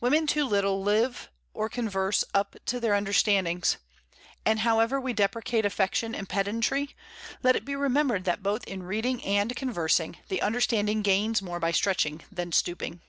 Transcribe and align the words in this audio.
Women 0.00 0.26
too 0.26 0.46
little 0.46 0.82
live 0.82 1.28
or 1.54 1.68
converse 1.68 2.24
up 2.34 2.56
to 2.66 2.80
their 2.80 2.92
understandings; 2.94 3.76
and 4.44 4.58
however 4.58 5.00
we 5.00 5.12
deprecate 5.12 5.64
affectation 5.64 6.12
and 6.12 6.28
pedantry, 6.28 6.96
let 7.44 7.54
it 7.54 7.64
be 7.64 7.76
remembered 7.76 8.24
that 8.24 8.42
both 8.42 8.64
in 8.64 8.82
reading 8.82 9.22
and 9.22 9.54
conversing, 9.54 10.16
the 10.26 10.42
understanding 10.42 11.02
gains 11.02 11.40
more 11.40 11.60
by 11.60 11.70
stretching 11.70 12.22
than 12.32 12.50
stooping. 12.50 13.00